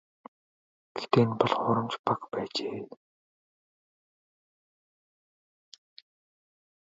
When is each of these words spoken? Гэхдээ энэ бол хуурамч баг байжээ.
Гэхдээ 0.95 1.23
энэ 1.25 1.35
бол 1.39 1.53
хуурамч 1.59 1.93
баг 2.05 2.21
байжээ. 2.31 2.77